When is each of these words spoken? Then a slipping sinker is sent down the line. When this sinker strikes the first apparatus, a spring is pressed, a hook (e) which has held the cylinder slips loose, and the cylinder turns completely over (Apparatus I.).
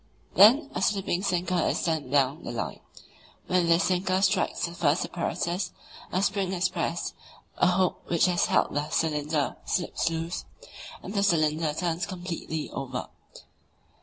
Then 0.33 0.71
a 0.73 0.81
slipping 0.81 1.21
sinker 1.21 1.59
is 1.67 1.77
sent 1.77 2.09
down 2.09 2.43
the 2.43 2.49
line. 2.51 2.79
When 3.45 3.67
this 3.67 3.83
sinker 3.83 4.19
strikes 4.23 4.65
the 4.65 4.73
first 4.73 5.05
apparatus, 5.05 5.73
a 6.11 6.23
spring 6.23 6.53
is 6.53 6.69
pressed, 6.69 7.13
a 7.59 7.67
hook 7.73 8.01
(e) 8.05 8.09
which 8.09 8.25
has 8.25 8.47
held 8.47 8.73
the 8.73 8.89
cylinder 8.89 9.57
slips 9.63 10.09
loose, 10.09 10.45
and 11.03 11.13
the 11.13 11.21
cylinder 11.21 11.71
turns 11.75 12.07
completely 12.07 12.67
over 12.71 12.97
(Apparatus 12.97 13.11
I.). 13.41 13.97